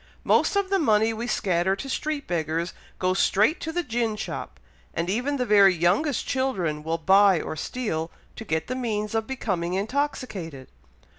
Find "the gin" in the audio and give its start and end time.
3.71-4.15